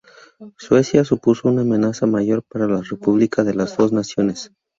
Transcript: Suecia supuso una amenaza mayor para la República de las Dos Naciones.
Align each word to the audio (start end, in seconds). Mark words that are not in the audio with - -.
Suecia 0.57 1.03
supuso 1.05 1.47
una 1.47 1.61
amenaza 1.61 2.07
mayor 2.07 2.41
para 2.41 2.65
la 2.65 2.81
República 2.81 3.43
de 3.43 3.53
las 3.53 3.77
Dos 3.77 3.91
Naciones. 3.93 4.51